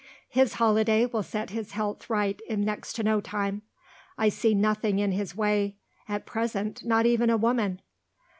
[0.29, 3.61] His holiday will set his health right in next to no time.
[4.17, 5.75] I see nothing in his way,
[6.09, 7.83] at present not even a woman!